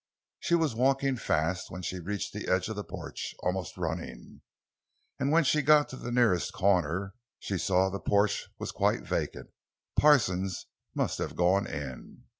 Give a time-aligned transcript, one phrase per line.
[0.39, 4.41] She was walking fast when she reached the edge of the porch—almost running;
[5.19, 9.03] and when she got to the nearest corner, she saw that the porch was quite
[9.03, 9.51] vacant;
[9.95, 12.23] Parsons must have gone in.